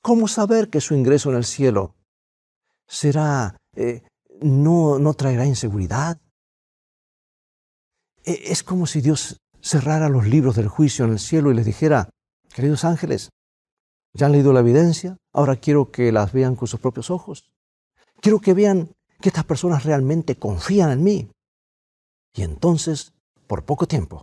[0.00, 1.94] ¿Cómo saber que su ingreso en el cielo
[2.86, 4.02] será, eh,
[4.40, 6.18] no, no traerá inseguridad?
[8.24, 11.64] E, es como si Dios cerrara los libros del juicio en el cielo y les
[11.64, 12.10] dijera,
[12.52, 13.30] Queridos ángeles,
[14.12, 17.50] ya han leído la evidencia, ahora quiero que las vean con sus propios ojos.
[18.20, 21.30] Quiero que vean que estas personas realmente confían en mí.
[22.34, 23.14] Y entonces,
[23.46, 24.22] por poco tiempo,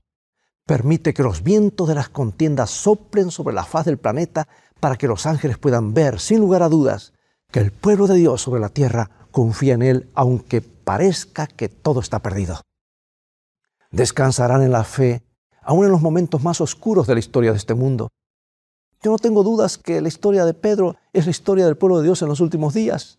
[0.66, 4.48] permite que los vientos de las contiendas soplen sobre la faz del planeta
[4.80, 7.14] para que los ángeles puedan ver, sin lugar a dudas,
[7.52, 12.00] que el pueblo de Dios sobre la tierra confía en Él, aunque parezca que todo
[12.00, 12.62] está perdido.
[13.90, 15.24] Descansarán en la fe,
[15.62, 18.10] aún en los momentos más oscuros de la historia de este mundo,
[19.04, 22.04] yo no tengo dudas que la historia de Pedro es la historia del pueblo de
[22.04, 23.17] Dios en los últimos días.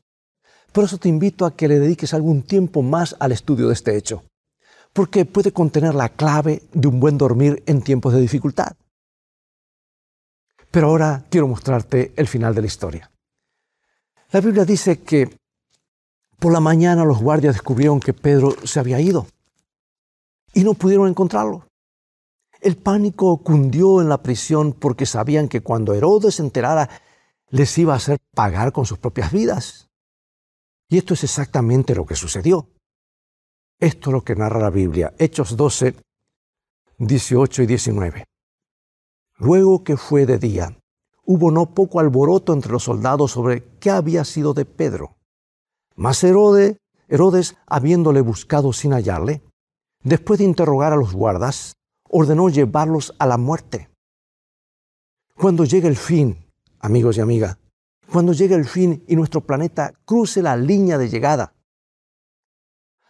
[0.72, 3.96] Por eso te invito a que le dediques algún tiempo más al estudio de este
[3.96, 4.22] hecho,
[4.92, 8.76] porque puede contener la clave de un buen dormir en tiempos de dificultad.
[10.70, 13.10] Pero ahora quiero mostrarte el final de la historia.
[14.30, 15.36] La Biblia dice que
[16.38, 19.26] por la mañana los guardias descubrieron que Pedro se había ido
[20.54, 21.66] y no pudieron encontrarlo.
[22.62, 26.88] El pánico cundió en la prisión porque sabían que cuando Herodes se enterara
[27.48, 29.90] les iba a hacer pagar con sus propias vidas.
[30.88, 32.68] Y esto es exactamente lo que sucedió.
[33.80, 35.12] Esto es lo que narra la Biblia.
[35.18, 35.96] Hechos 12,
[36.98, 38.24] 18 y 19.
[39.38, 40.78] Luego que fue de día,
[41.24, 45.16] hubo no poco alboroto entre los soldados sobre qué había sido de Pedro.
[45.96, 46.76] Mas Herodes,
[47.08, 49.42] Herodes, habiéndole buscado sin hallarle,
[50.04, 51.74] después de interrogar a los guardas,
[52.12, 53.90] ordenó llevarlos a la muerte.
[55.34, 56.46] Cuando llegue el fin,
[56.78, 57.58] amigos y amigas,
[58.10, 61.54] cuando llegue el fin y nuestro planeta cruce la línea de llegada,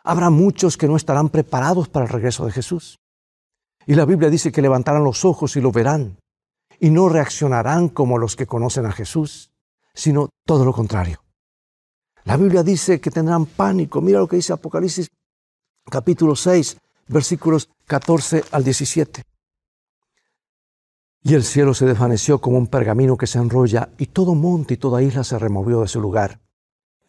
[0.04, 3.00] habrá muchos que no estarán preparados para el regreso de Jesús.
[3.86, 6.18] Y la Biblia dice que levantarán los ojos y lo verán,
[6.78, 9.52] y no reaccionarán como los que conocen a Jesús,
[9.94, 11.22] sino todo lo contrario.
[12.24, 14.00] La Biblia dice que tendrán pánico.
[14.00, 15.08] Mira lo que dice Apocalipsis
[15.90, 16.76] capítulo 6,
[17.12, 19.22] versículos 14 al 17.
[21.24, 24.76] Y el cielo se desvaneció como un pergamino que se enrolla, y todo monte y
[24.76, 26.40] toda isla se removió de su lugar.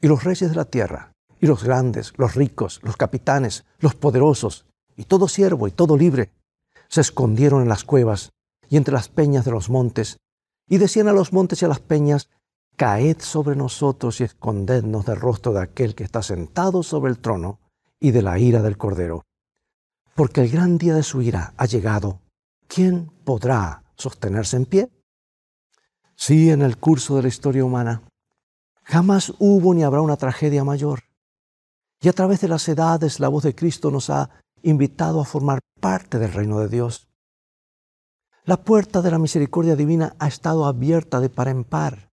[0.02, 4.66] Y los reyes de la tierra, y los grandes, los ricos, los capitanes, los poderosos,
[4.96, 6.32] y todo siervo y todo libre,
[6.90, 8.34] se escondieron en las cuevas
[8.70, 10.18] y entre las peñas de los montes,
[10.68, 12.30] y decían a los montes y a las peñas,
[12.76, 17.60] Caed sobre nosotros y escondednos del rostro de aquel que está sentado sobre el trono
[18.00, 19.24] y de la ira del Cordero.
[20.16, 22.20] Porque el gran día de su ira ha llegado.
[22.68, 24.90] ¿Quién podrá sostenerse en pie?
[26.16, 28.04] Sí, en el curso de la historia humana,
[28.84, 31.04] jamás hubo ni habrá una tragedia mayor.
[32.02, 34.30] Y a través de las edades la voz de Cristo nos ha
[34.62, 37.08] invitado a formar parte del reino de Dios.
[38.46, 42.10] La puerta de la misericordia divina ha estado abierta de par en par,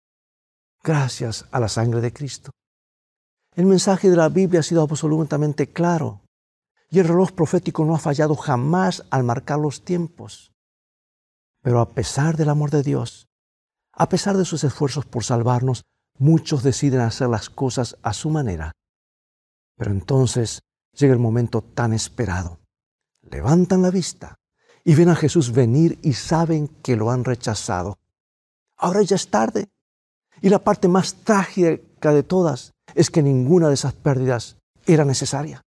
[0.83, 2.51] gracias a la sangre de Cristo.
[3.55, 6.21] El mensaje de la Biblia ha sido absolutamente claro
[6.89, 10.51] y el reloj profético no ha fallado jamás al marcar los tiempos.
[11.61, 13.27] Pero a pesar del amor de Dios,
[13.93, 15.83] a pesar de sus esfuerzos por salvarnos,
[16.17, 18.71] muchos deciden hacer las cosas a su manera.
[19.75, 20.61] Pero entonces
[20.93, 22.59] llega el momento tan esperado.
[23.21, 24.35] Levantan la vista
[24.83, 27.97] y ven a Jesús venir y saben que lo han rechazado.
[28.77, 29.69] Ahora ya es tarde.
[30.41, 35.61] Y la parte más trágica de todas es que ninguna de esas pérdidas era necesaria.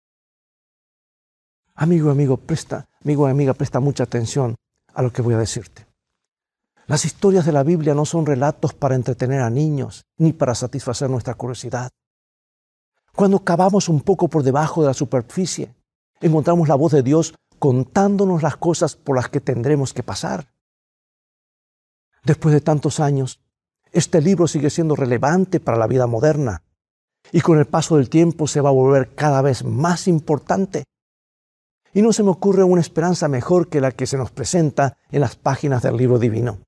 [1.83, 4.55] Amigo, amigo, presta, amigo, amiga, presta mucha atención
[4.95, 5.85] a lo que voy a decirte.
[6.87, 11.11] Las historias de la Biblia no son relatos para entretener a niños ni para satisfacer
[11.11, 11.90] nuestra curiosidad.
[13.16, 15.75] Cuando cavamos un poco por debajo de la superficie,
[16.21, 20.53] encontramos la voz de Dios contándonos las cosas por las que tendremos que pasar.
[22.23, 23.40] Después de tantos años,
[23.90, 26.62] este libro sigue siendo relevante para la vida moderna
[27.33, 30.85] y con el paso del tiempo se va a volver cada vez más importante.
[31.93, 35.20] Y no se me ocurre una esperanza mejor que la que se nos presenta en
[35.20, 36.61] las páginas del libro divino.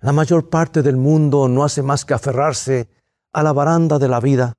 [0.00, 2.88] La mayor parte del mundo no hace más que aferrarse
[3.32, 4.54] a la baranda de la vida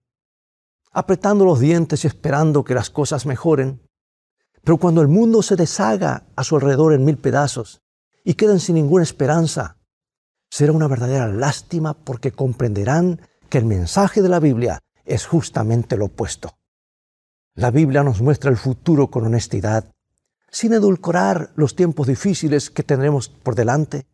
[0.96, 3.82] apretando los dientes y esperando que las cosas mejoren.
[4.64, 7.82] Pero cuando el mundo se deshaga a su alrededor en mil pedazos
[8.24, 9.78] y queden sin ninguna esperanza,
[10.50, 13.20] será una verdadera lástima porque comprenderán
[13.50, 16.58] que el mensaje de la Biblia es justamente lo opuesto.
[17.56, 19.90] La Biblia nos muestra el futuro con honestidad,
[20.52, 24.08] sin edulcorar los tiempos difíciles que tendremos por delante,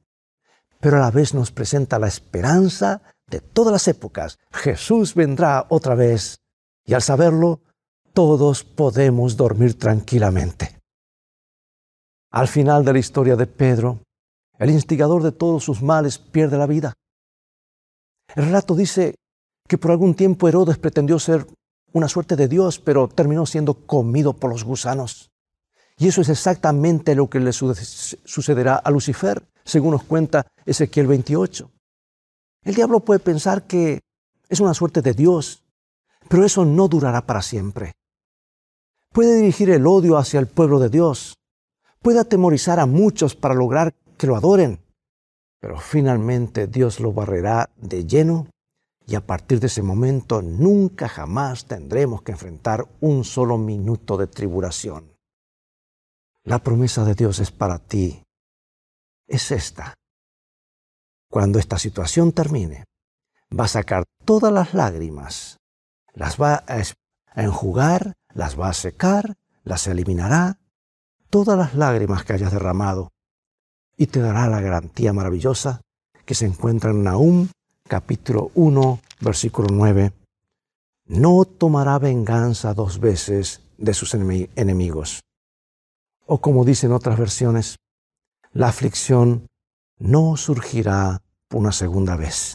[0.80, 4.38] pero a la vez nos presenta la esperanza de todas las épocas.
[4.52, 6.38] Jesús vendrá otra vez
[6.86, 7.62] y al saberlo,
[8.14, 10.80] todos podemos dormir tranquilamente.
[12.30, 14.04] Al final de la historia de Pedro,
[14.60, 16.94] el instigador de todos sus males pierde la vida.
[18.36, 19.16] El relato dice
[19.68, 21.48] que por algún tiempo Herodes pretendió ser
[21.94, 25.32] una suerte de Dios, pero terminó siendo comido por los gusanos.
[25.98, 31.70] Y eso es exactamente lo que le sucederá a Lucifer, según nos cuenta Ezequiel 28.
[32.64, 34.02] El diablo puede pensar que
[34.50, 35.64] es una suerte de Dios,
[36.28, 37.94] pero eso no durará para siempre.
[39.12, 41.36] Puede dirigir el odio hacia el pueblo de Dios.
[42.02, 44.80] Puede atemorizar a muchos para lograr que lo adoren.
[45.60, 48.48] Pero finalmente Dios lo barrerá de lleno
[49.06, 54.28] y a partir de ese momento nunca jamás tendremos que enfrentar un solo minuto de
[54.28, 55.12] tribulación.
[56.44, 58.24] La promesa de Dios es para ti.
[59.28, 59.94] Es esta.
[61.30, 62.86] Cuando esta situación termine,
[63.58, 65.62] va a sacar todas las lágrimas
[66.14, 70.60] las va a enjugar, las va a secar, las eliminará,
[71.30, 73.12] todas las lágrimas que hayas derramado,
[73.98, 75.82] y te dará la garantía maravillosa
[76.26, 77.50] que se encuentra en Nahum
[77.92, 80.14] capítulo 1, versículo 9.
[81.08, 85.20] No tomará venganza dos veces de sus enemigos.
[86.26, 87.76] O como dicen otras versiones,
[88.54, 89.46] la aflicción
[90.00, 91.22] no surgirá
[91.54, 92.54] una segunda vez.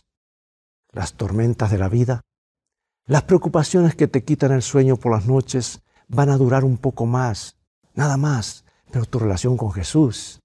[0.91, 2.23] Las tormentas de la vida
[3.05, 7.05] las preocupaciones que te quitan el sueño por las noches van a durar un poco
[7.05, 7.57] más,
[7.95, 10.41] nada más, pero tu relación con Jesús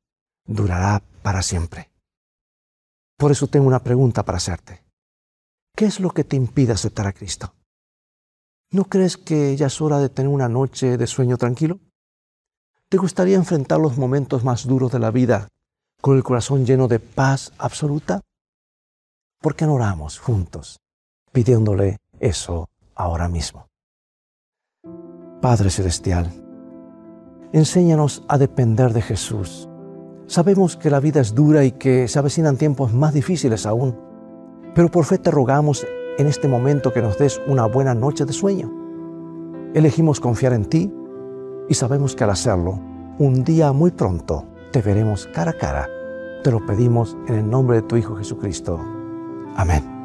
[0.46, 1.90] durará para siempre.
[3.18, 4.81] Por eso tengo una pregunta para hacerte.
[5.76, 7.54] ¿Qué es lo que te impide aceptar a Cristo?
[8.72, 11.80] ¿No crees que ya es hora de tener una noche de sueño tranquilo?
[12.90, 15.48] ¿Te gustaría enfrentar los momentos más duros de la vida
[16.02, 18.22] con el corazón lleno de paz absoluta?
[19.40, 20.80] ¿Por qué no oramos juntos
[21.32, 23.68] pidiéndole eso ahora mismo?
[25.42, 26.32] Padre Celestial,
[27.54, 29.68] enséñanos a depender de Jesús.
[30.28, 34.11] Sabemos que la vida es dura y que se avecinan tiempos más difíciles aún,
[34.76, 35.86] pero por fe te rogamos
[36.18, 38.72] en este momento que nos des una buena noche de sueño.
[39.74, 40.94] Elegimos confiar en ti
[41.70, 42.80] y sabemos que al hacerlo,
[43.18, 45.90] un día muy pronto te veremos cara a cara.
[46.44, 48.80] Te lo pedimos en el nombre de tu Hijo Jesucristo.
[49.56, 50.01] Amén.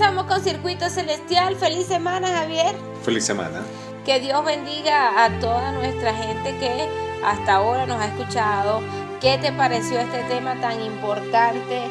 [0.00, 1.56] Regresamos con Circuito Celestial.
[1.56, 2.74] Feliz semana, Javier.
[3.02, 3.60] Feliz semana.
[4.06, 6.88] Que Dios bendiga a toda nuestra gente que
[7.22, 8.80] hasta ahora nos ha escuchado.
[9.20, 11.82] ¿Qué te pareció este tema tan importante?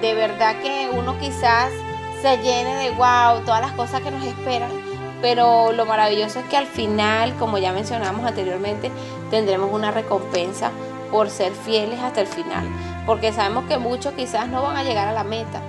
[0.00, 1.70] De verdad que uno quizás
[2.22, 4.70] se llene de wow, todas las cosas que nos esperan.
[5.20, 8.90] Pero lo maravilloso es que al final, como ya mencionamos anteriormente,
[9.30, 10.70] tendremos una recompensa
[11.10, 12.66] por ser fieles hasta el final.
[13.04, 15.60] Porque sabemos que muchos quizás no van a llegar a la meta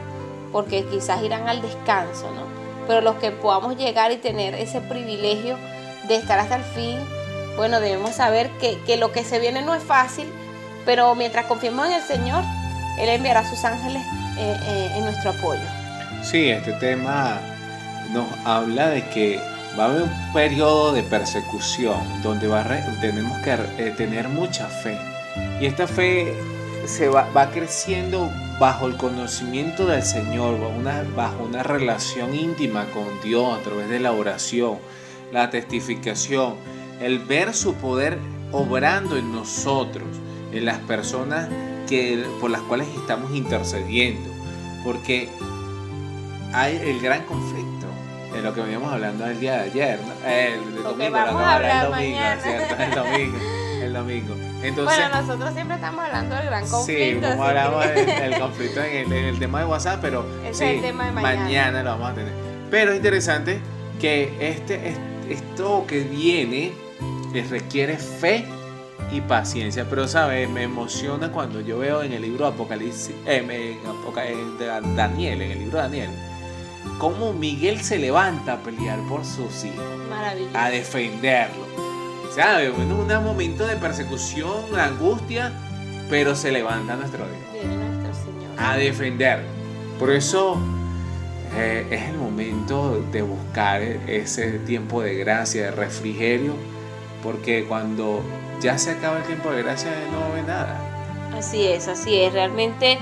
[0.51, 2.59] porque quizás irán al descanso, ¿no?
[2.89, 5.59] pero los que podamos llegar y tener ese privilegio
[6.07, 6.97] de estar hasta el fin,
[7.55, 10.27] bueno, debemos saber que, que lo que se viene no es fácil,
[10.87, 12.43] pero mientras confiemos en el Señor,
[12.97, 14.01] Él enviará a sus ángeles
[14.39, 15.61] eh, eh, en nuestro apoyo.
[16.23, 17.39] Sí, este tema
[18.11, 19.39] nos habla de que
[19.77, 22.63] va a haber un periodo de persecución donde va
[23.01, 24.97] tenemos que eh, tener mucha fe.
[25.61, 26.33] Y esta fe
[26.87, 32.86] se va, va creciendo bajo el conocimiento del Señor, bajo una, bajo una relación íntima
[32.88, 34.78] con Dios a través de la oración,
[35.32, 36.55] la testificación,
[36.99, 38.18] el ver su poder
[38.51, 40.07] obrando en nosotros,
[40.51, 41.47] en las personas
[41.88, 44.30] que, por las cuales estamos intercediendo.
[44.84, 45.30] Porque
[46.53, 47.88] hay el gran conflicto
[48.34, 50.30] de lo que veníamos hablando el día de ayer, ¿no?
[50.30, 52.41] El Lo domingo, vamos lo a que hablar el domingo, mañana.
[52.41, 52.76] ¿cierto?
[52.84, 53.38] El domingo,
[53.82, 54.48] el domingo.
[54.62, 57.30] Entonces, bueno, nosotros siempre estamos hablando del gran sí, conflicto.
[57.30, 60.26] como así hablamos que- del, del conflicto en el, en el tema de WhatsApp, pero
[60.43, 61.84] Ese sí, es el tema de mañana.
[61.84, 62.34] lo vamos a tener.
[62.70, 63.60] Pero es interesante
[64.01, 64.97] que este, es-
[65.30, 66.72] esto que viene
[67.34, 68.45] eh, requiere fe
[69.12, 73.78] y paciencia, pero sabes, me emociona cuando yo veo en el libro de Apocalipsis, eh,
[74.28, 76.10] en Da- Daniel, en el libro de Daniel,
[76.99, 79.84] cómo Miguel se levanta a pelear por sus hijos,
[80.53, 81.78] a defenderlo.
[82.34, 82.75] ¿Sabes?
[82.75, 85.51] Bueno, un momento de persecución, angustia,
[86.09, 88.51] pero se levanta nuestro Dios Viene nuestro Señor.
[88.57, 89.43] a defender.
[89.97, 90.57] Por eso
[91.57, 96.53] eh, es el momento de buscar ese tiempo de gracia, de refrigerio,
[97.23, 98.21] porque cuando
[98.61, 100.80] ya se acaba el tiempo de gracia no ve nada.
[101.36, 102.32] Así es, así es.
[102.32, 102.97] Realmente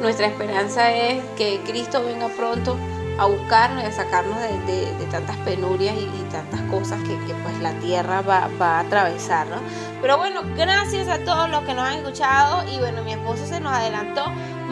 [0.00, 2.76] nuestra esperanza es que Cristo venga pronto
[3.18, 8.22] a buscarnos y a sacarnos de, tantas penurias y, tantas cosas que, pues la tierra
[8.22, 9.56] va, va a atravesar, ¿no?
[10.00, 13.60] Pero bueno, gracias a todos los que nos han escuchado y bueno, mi esposo se
[13.60, 14.24] nos adelantó.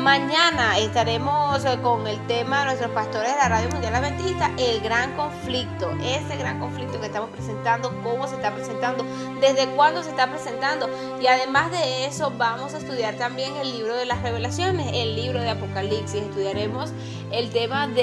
[0.05, 4.80] Mañana estaremos eh, con el tema de nuestros pastores de la Radio Mundial Adventista, el
[4.80, 9.05] gran conflicto, ese gran conflicto que estamos presentando, cómo se está presentando,
[9.42, 10.88] desde cuándo se está presentando.
[11.20, 15.38] Y además de eso, vamos a estudiar también el libro de las revelaciones, el libro
[15.42, 16.22] de Apocalipsis.
[16.22, 16.90] Estudiaremos
[17.30, 18.03] el tema de,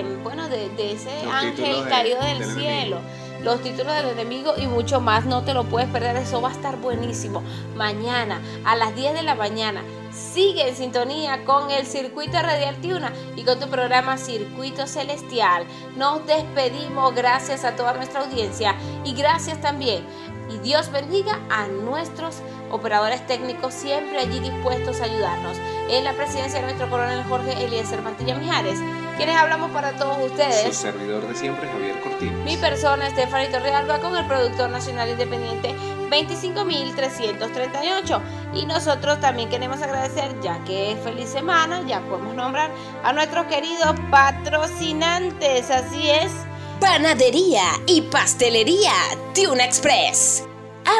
[0.00, 2.96] eh, bueno, de, de ese Los ángel de- caído del, del cielo.
[2.96, 3.00] enemigo.
[3.44, 6.52] Los títulos del enemigo y mucho más, no te lo puedes perder, eso va a
[6.52, 7.40] estar buenísimo.
[7.76, 9.84] Mañana a las 10 de la mañana,
[10.18, 15.64] sigue en sintonía con el Circuito Radial Tiuna y con tu programa Circuito Celestial.
[15.96, 20.04] Nos despedimos, gracias a toda nuestra audiencia y gracias también.
[20.50, 22.36] Y Dios bendiga a nuestros
[22.70, 25.56] operadores técnicos siempre allí dispuestos a ayudarnos.
[25.90, 28.78] En la presidencia de nuestro coronel Jorge Eliezer Mantilla Mijares,
[29.16, 30.76] quienes hablamos para todos Su ustedes.
[30.76, 32.44] servidor de siempre, Javier Cortines.
[32.44, 35.74] Mi persona, Estefanito Torrealba, con el productor nacional independiente
[36.10, 38.20] 25.338.
[38.54, 42.70] Y nosotros también queremos agradecer, ya que es feliz semana, ya podemos nombrar
[43.04, 45.70] a nuestros queridos patrocinantes.
[45.70, 46.32] Así es.
[46.80, 48.92] Panadería y pastelería
[49.34, 50.44] Tuna Express.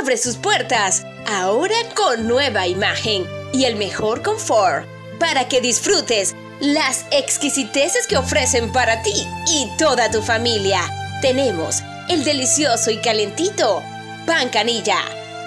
[0.00, 4.86] Abre sus puertas ahora con nueva imagen y el mejor confort
[5.18, 10.80] para que disfrutes las exquisiteces que ofrecen para ti y toda tu familia.
[11.22, 13.82] Tenemos el delicioso y calentito
[14.28, 15.00] pan canilla,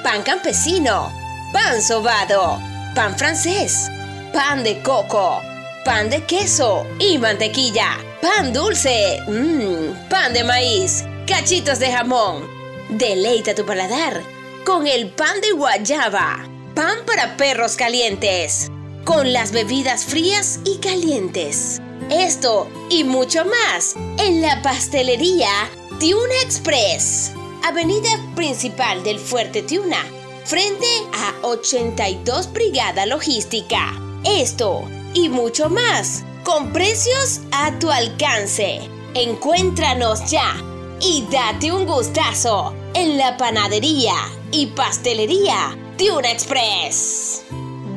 [0.03, 1.13] pan campesino,
[1.53, 2.59] pan sobado,
[2.95, 3.91] pan francés,
[4.33, 5.39] pan de coco,
[5.85, 12.49] pan de queso y mantequilla, pan dulce, mmm, pan de maíz, cachitos de jamón.
[12.89, 14.19] Deleita tu paladar
[14.65, 18.71] con el pan de guayaba, pan para perros calientes,
[19.05, 21.79] con las bebidas frías y calientes.
[22.09, 25.69] Esto y mucho más en la pastelería
[25.99, 27.33] Tiuna Express,
[27.63, 30.03] avenida principal del Fuerte Tiuna,
[30.45, 33.93] frente a 82 Brigada Logística.
[34.23, 38.81] Esto y mucho más, con precios a tu alcance.
[39.13, 40.55] Encuéntranos ya
[40.99, 44.15] y date un gustazo en la panadería
[44.51, 47.43] y pastelería Tiuna Express.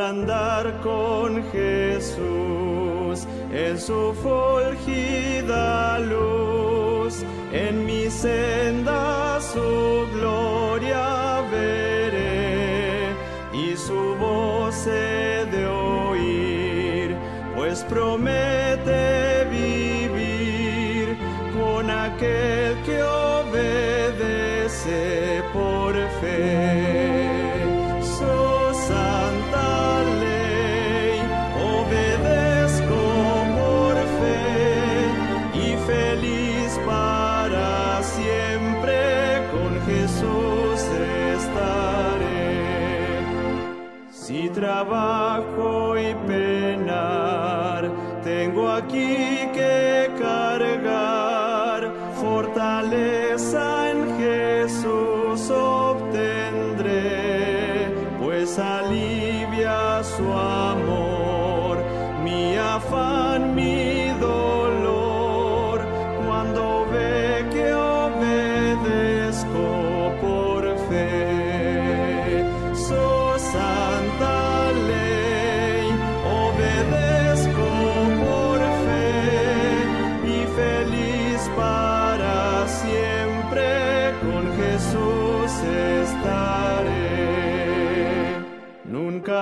[0.00, 3.26] Andar con Jesús.
[3.52, 7.22] En su fulgida luz,
[7.52, 10.59] en mi senda su gloria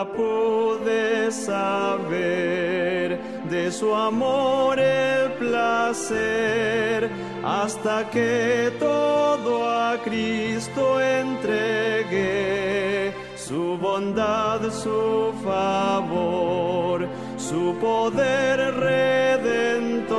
[0.05, 3.19] Pude saber
[3.51, 7.11] de su amor el placer
[7.45, 12.59] hasta que todo a Cristo entregué.
[13.37, 20.15] Su bondad, su favor, su poder redentor,